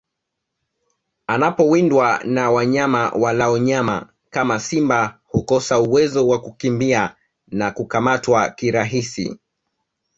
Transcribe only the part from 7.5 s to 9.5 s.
hukamatwa kirahisi